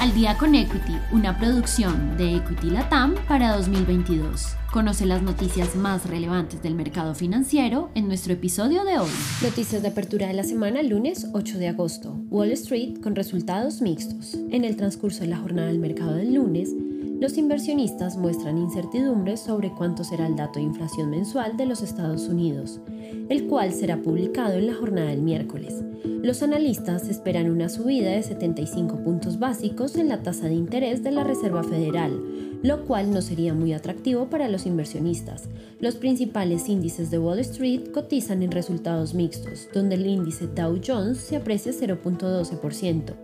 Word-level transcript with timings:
Al 0.00 0.14
día 0.14 0.38
con 0.38 0.54
Equity, 0.54 0.96
una 1.12 1.38
producción 1.38 2.16
de 2.16 2.36
Equity 2.36 2.70
Latam 2.70 3.16
para 3.28 3.54
2022. 3.54 4.56
Conoce 4.72 5.04
las 5.04 5.20
noticias 5.20 5.76
más 5.76 6.08
relevantes 6.08 6.62
del 6.62 6.74
mercado 6.74 7.14
financiero 7.14 7.90
en 7.94 8.08
nuestro 8.08 8.32
episodio 8.32 8.84
de 8.84 8.98
hoy. 8.98 9.10
Noticias 9.42 9.82
de 9.82 9.88
apertura 9.88 10.28
de 10.28 10.32
la 10.32 10.44
semana, 10.44 10.82
lunes 10.82 11.26
8 11.34 11.58
de 11.58 11.68
agosto. 11.68 12.18
Wall 12.30 12.50
Street 12.52 13.02
con 13.02 13.14
resultados 13.14 13.82
mixtos. 13.82 14.38
En 14.50 14.64
el 14.64 14.76
transcurso 14.76 15.20
de 15.20 15.26
la 15.26 15.36
jornada 15.36 15.68
del 15.68 15.80
mercado 15.80 16.14
del 16.14 16.32
lunes, 16.32 16.74
los 17.20 17.36
inversionistas 17.36 18.16
muestran 18.16 18.56
incertidumbre 18.56 19.36
sobre 19.36 19.70
cuánto 19.72 20.04
será 20.04 20.26
el 20.26 20.36
dato 20.36 20.58
de 20.58 20.64
inflación 20.64 21.10
mensual 21.10 21.58
de 21.58 21.66
los 21.66 21.82
Estados 21.82 22.28
Unidos, 22.28 22.80
el 23.28 23.46
cual 23.46 23.74
será 23.74 23.98
publicado 23.98 24.54
en 24.54 24.66
la 24.66 24.74
jornada 24.74 25.10
del 25.10 25.20
miércoles. 25.20 25.84
Los 26.22 26.42
analistas 26.42 27.08
esperan 27.08 27.50
una 27.50 27.68
subida 27.68 28.10
de 28.10 28.22
75 28.22 29.04
puntos 29.04 29.38
básicos 29.38 29.96
en 29.96 30.08
la 30.08 30.22
tasa 30.22 30.48
de 30.48 30.54
interés 30.54 31.02
de 31.02 31.10
la 31.10 31.22
Reserva 31.22 31.62
Federal, 31.62 32.18
lo 32.62 32.84
cual 32.84 33.12
no 33.12 33.22
sería 33.22 33.54
muy 33.54 33.72
atractivo 33.72 34.26
para 34.26 34.48
los 34.48 34.66
inversionistas. 34.66 35.48
Los 35.80 35.96
principales 35.96 36.68
índices 36.68 37.10
de 37.10 37.18
Wall 37.18 37.38
Street 37.40 37.90
cotizan 37.92 38.42
en 38.42 38.50
resultados 38.50 39.14
mixtos, 39.14 39.68
donde 39.72 39.94
el 39.94 40.06
índice 40.06 40.46
Dow 40.46 40.80
Jones 40.84 41.18
se 41.18 41.36
aprecia 41.36 41.72
0.12%, 41.72 43.14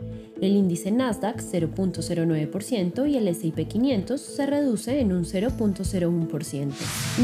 el 0.41 0.55
índice 0.55 0.91
Nasdaq 0.91 1.41
0.09% 1.41 3.11
y 3.11 3.17
el 3.17 3.29
S&P 3.29 3.67
500 3.67 4.21
se 4.21 4.47
reduce 4.47 5.01
en 5.01 5.13
un 5.13 5.25
0.01%. 5.25 6.73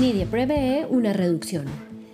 Nidia 0.00 0.26
prevé 0.26 0.86
una 0.88 1.12
reducción. 1.12 1.66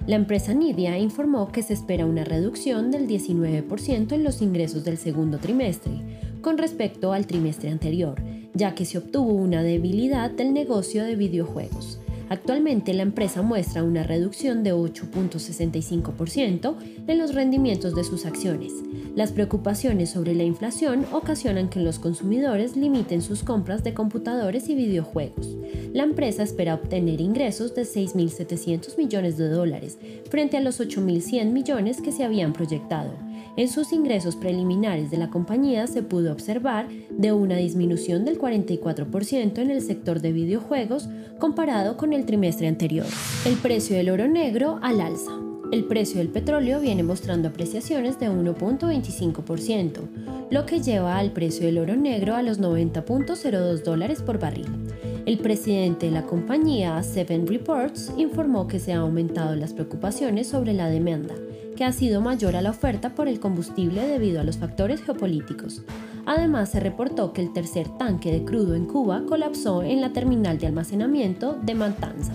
La 0.08 0.16
empresa 0.16 0.54
Nidia 0.54 0.98
informó 0.98 1.52
que 1.52 1.62
se 1.62 1.74
espera 1.74 2.04
una 2.04 2.24
reducción 2.24 2.90
del 2.90 3.06
19% 3.06 4.12
en 4.12 4.24
los 4.24 4.42
ingresos 4.42 4.82
del 4.82 4.98
segundo 4.98 5.38
trimestre, 5.38 5.92
con 6.40 6.58
respecto 6.58 7.12
al 7.12 7.26
trimestre 7.26 7.70
anterior, 7.70 8.20
ya 8.54 8.74
que 8.74 8.84
se 8.84 8.98
obtuvo 8.98 9.32
una 9.32 9.62
debilidad 9.62 10.30
del 10.30 10.52
negocio 10.52 11.04
de 11.04 11.16
videojuegos. 11.16 11.98
Actualmente 12.30 12.92
la 12.92 13.04
empresa 13.04 13.40
muestra 13.40 13.82
una 13.82 14.02
reducción 14.02 14.62
de 14.62 14.74
8.65% 14.74 16.74
en 17.06 17.18
los 17.18 17.34
rendimientos 17.34 17.94
de 17.94 18.04
sus 18.04 18.26
acciones. 18.26 18.74
Las 19.14 19.32
preocupaciones 19.32 20.10
sobre 20.10 20.34
la 20.34 20.44
inflación 20.44 21.06
ocasionan 21.12 21.70
que 21.70 21.80
los 21.80 21.98
consumidores 21.98 22.76
limiten 22.76 23.22
sus 23.22 23.42
compras 23.42 23.82
de 23.82 23.94
computadores 23.94 24.68
y 24.68 24.74
videojuegos. 24.74 25.56
La 25.94 26.02
empresa 26.02 26.42
espera 26.42 26.74
obtener 26.74 27.22
ingresos 27.22 27.74
de 27.74 27.82
6.700 27.82 28.98
millones 28.98 29.38
de 29.38 29.48
dólares 29.48 29.96
frente 30.30 30.58
a 30.58 30.60
los 30.60 30.80
8.100 30.80 31.50
millones 31.50 32.02
que 32.02 32.12
se 32.12 32.24
habían 32.24 32.52
proyectado. 32.52 33.27
En 33.56 33.68
sus 33.68 33.92
ingresos 33.92 34.36
preliminares 34.36 35.10
de 35.10 35.16
la 35.16 35.30
compañía 35.30 35.86
se 35.86 36.02
pudo 36.02 36.32
observar 36.32 36.88
de 37.10 37.32
una 37.32 37.56
disminución 37.56 38.24
del 38.24 38.38
44% 38.38 39.58
en 39.58 39.70
el 39.70 39.82
sector 39.82 40.20
de 40.20 40.32
videojuegos 40.32 41.08
comparado 41.38 41.96
con 41.96 42.12
el 42.12 42.24
trimestre 42.24 42.68
anterior. 42.68 43.06
El 43.44 43.56
precio 43.56 43.96
del 43.96 44.10
oro 44.10 44.28
negro 44.28 44.78
al 44.82 45.00
alza. 45.00 45.32
El 45.70 45.84
precio 45.84 46.18
del 46.18 46.28
petróleo 46.28 46.80
viene 46.80 47.02
mostrando 47.02 47.48
apreciaciones 47.48 48.18
de 48.18 48.30
1.25%, 48.30 50.00
lo 50.50 50.64
que 50.64 50.80
lleva 50.80 51.18
al 51.18 51.32
precio 51.32 51.66
del 51.66 51.78
oro 51.78 51.94
negro 51.94 52.36
a 52.36 52.42
los 52.42 52.58
90.02 52.58 53.82
dólares 53.82 54.22
por 54.22 54.38
barril. 54.38 54.66
El 55.28 55.36
presidente 55.36 56.06
de 56.06 56.12
la 56.12 56.24
compañía 56.24 57.02
Seven 57.02 57.46
Reports 57.46 58.10
informó 58.16 58.66
que 58.66 58.78
se 58.78 58.94
han 58.94 59.00
aumentado 59.00 59.54
las 59.56 59.74
preocupaciones 59.74 60.46
sobre 60.46 60.72
la 60.72 60.88
demanda, 60.88 61.34
que 61.76 61.84
ha 61.84 61.92
sido 61.92 62.22
mayor 62.22 62.56
a 62.56 62.62
la 62.62 62.70
oferta 62.70 63.14
por 63.14 63.28
el 63.28 63.38
combustible 63.38 64.08
debido 64.08 64.40
a 64.40 64.44
los 64.44 64.56
factores 64.56 65.02
geopolíticos. 65.02 65.82
Además, 66.24 66.70
se 66.70 66.80
reportó 66.80 67.34
que 67.34 67.42
el 67.42 67.52
tercer 67.52 67.88
tanque 67.98 68.32
de 68.32 68.42
crudo 68.42 68.74
en 68.74 68.86
Cuba 68.86 69.24
colapsó 69.28 69.82
en 69.82 70.00
la 70.00 70.14
terminal 70.14 70.56
de 70.56 70.66
almacenamiento 70.66 71.58
de 71.62 71.74
Matanzas. 71.74 72.34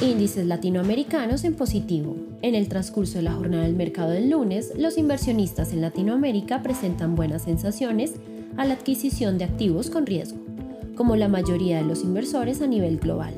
Índices 0.00 0.44
latinoamericanos 0.44 1.44
en 1.44 1.54
positivo. 1.54 2.16
En 2.42 2.56
el 2.56 2.66
transcurso 2.66 3.18
de 3.18 3.22
la 3.22 3.34
jornada 3.34 3.62
del 3.62 3.76
mercado 3.76 4.10
del 4.10 4.30
lunes, 4.30 4.72
los 4.76 4.98
inversionistas 4.98 5.72
en 5.72 5.80
Latinoamérica 5.80 6.60
presentan 6.60 7.14
buenas 7.14 7.42
sensaciones 7.42 8.14
a 8.56 8.64
la 8.64 8.74
adquisición 8.74 9.38
de 9.38 9.44
activos 9.44 9.90
con 9.90 10.06
riesgo, 10.06 10.40
como 10.96 11.16
la 11.16 11.28
mayoría 11.28 11.78
de 11.78 11.84
los 11.84 12.04
inversores 12.04 12.62
a 12.62 12.66
nivel 12.66 12.98
global. 12.98 13.34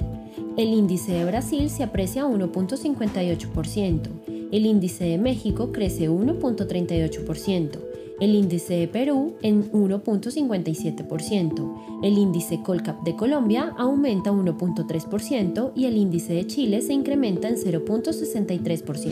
El 0.56 0.68
índice 0.68 1.12
de 1.12 1.24
Brasil 1.24 1.70
se 1.70 1.82
aprecia 1.82 2.26
1.58%, 2.26 4.08
el 4.52 4.66
índice 4.66 5.04
de 5.04 5.18
México 5.18 5.72
crece 5.72 6.08
1.38%, 6.08 7.78
el 8.20 8.36
índice 8.36 8.74
de 8.74 8.86
Perú 8.86 9.34
en 9.42 9.68
1.57%, 9.72 12.00
el 12.04 12.18
índice 12.18 12.62
Colcap 12.62 13.02
de 13.02 13.16
Colombia 13.16 13.74
aumenta 13.76 14.30
1.3% 14.30 15.72
y 15.74 15.86
el 15.86 15.96
índice 15.96 16.34
de 16.34 16.46
Chile 16.46 16.82
se 16.82 16.92
incrementa 16.92 17.48
en 17.48 17.56
0.63%. 17.56 19.10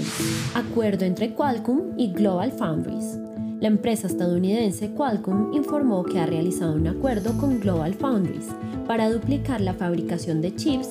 Acuerdo 0.54 1.04
entre 1.04 1.34
Qualcomm 1.34 1.98
y 1.98 2.12
Global 2.12 2.52
Foundries. 2.52 3.18
La 3.62 3.68
empresa 3.68 4.08
estadounidense 4.08 4.90
Qualcomm 4.90 5.52
informó 5.54 6.02
que 6.02 6.18
ha 6.18 6.26
realizado 6.26 6.74
un 6.74 6.88
acuerdo 6.88 7.38
con 7.38 7.60
Global 7.60 7.94
Foundries 7.94 8.48
para 8.88 9.08
duplicar 9.08 9.60
la 9.60 9.72
fabricación 9.72 10.42
de 10.42 10.52
chips 10.56 10.88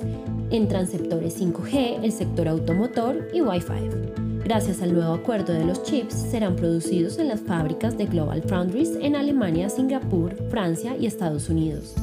en 0.51 0.69
transceptores 0.69 1.37
5G, 1.37 1.99
el 2.01 2.13
sector 2.13 2.47
automotor 2.47 3.27
y 3.33 3.41
Wi-Fi. 3.41 4.45
Gracias 4.45 4.81
al 4.81 4.93
nuevo 4.93 5.11
acuerdo 5.11 5.51
de 5.51 5.65
los 5.65 5.83
chips, 5.83 6.13
serán 6.13 6.55
producidos 6.55 7.19
en 7.19 7.27
las 7.27 7.41
fábricas 7.41 7.97
de 7.97 8.05
Global 8.05 8.41
Foundries 8.43 8.97
en 9.01 9.17
Alemania, 9.17 9.67
Singapur, 9.67 10.33
Francia 10.49 10.95
y 10.97 11.07
Estados 11.07 11.49
Unidos. 11.49 11.93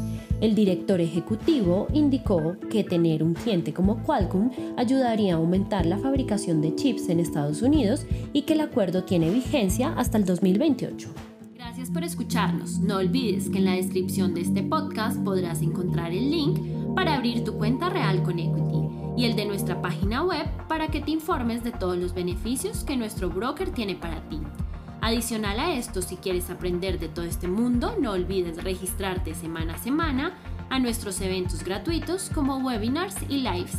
El 0.40 0.54
director 0.54 1.00
ejecutivo 1.00 1.88
indicó 1.92 2.56
que 2.70 2.84
tener 2.84 3.24
un 3.24 3.34
cliente 3.34 3.72
como 3.72 4.04
Qualcomm 4.04 4.50
ayudaría 4.76 5.34
a 5.34 5.38
aumentar 5.38 5.84
la 5.84 5.98
fabricación 5.98 6.60
de 6.60 6.76
chips 6.76 7.08
en 7.08 7.18
Estados 7.18 7.60
Unidos 7.60 8.06
y 8.32 8.42
que 8.42 8.52
el 8.52 8.60
acuerdo 8.60 9.02
tiene 9.02 9.30
vigencia 9.30 9.92
hasta 9.96 10.16
el 10.16 10.24
2028. 10.24 11.08
Gracias 11.54 11.90
por 11.90 12.04
escucharnos. 12.04 12.78
No 12.78 12.98
olvides 12.98 13.50
que 13.50 13.58
en 13.58 13.64
la 13.64 13.72
descripción 13.72 14.32
de 14.32 14.42
este 14.42 14.62
podcast 14.62 15.18
podrás 15.24 15.60
encontrar 15.60 16.12
el 16.12 16.30
link 16.30 16.60
para 16.94 17.16
abrir 17.16 17.42
tu 17.42 17.54
cuenta 17.54 17.88
real 17.88 18.22
con 18.22 18.38
Equity 18.38 18.88
y 19.16 19.24
el 19.24 19.34
de 19.34 19.44
nuestra 19.44 19.82
página 19.82 20.22
web 20.24 20.46
para 20.68 20.86
que 20.86 21.00
te 21.00 21.10
informes 21.10 21.64
de 21.64 21.72
todos 21.72 21.98
los 21.98 22.14
beneficios 22.14 22.84
que 22.84 22.96
nuestro 22.96 23.28
broker 23.28 23.70
tiene 23.70 23.96
para 23.96 24.20
ti. 24.28 24.38
Adicional 25.00 25.60
a 25.60 25.74
esto, 25.74 26.02
si 26.02 26.16
quieres 26.16 26.50
aprender 26.50 26.98
de 26.98 27.08
todo 27.08 27.24
este 27.24 27.46
mundo, 27.46 27.94
no 28.00 28.12
olvides 28.12 28.62
registrarte 28.62 29.34
semana 29.34 29.74
a 29.74 29.78
semana 29.78 30.36
a 30.70 30.78
nuestros 30.80 31.20
eventos 31.20 31.62
gratuitos 31.62 32.30
como 32.34 32.58
webinars 32.58 33.16
y 33.28 33.38
lives. 33.38 33.78